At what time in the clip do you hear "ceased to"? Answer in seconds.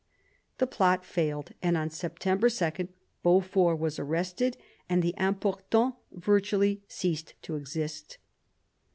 6.87-7.55